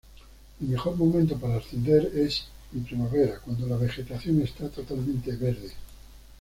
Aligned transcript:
El 0.59 0.69
mejor 0.69 0.95
momento 0.95 1.37
para 1.37 1.57
ascender 1.57 2.03
es 2.17 2.45
en 2.73 2.83
primavera 2.83 3.37
cuando 3.37 3.67
la 3.67 3.77
vegetación 3.77 4.41
está 4.41 4.67
totalmente 4.67 5.33
verde. 5.35 5.69